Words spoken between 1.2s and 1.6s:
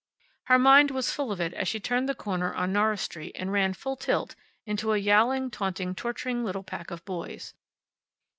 of it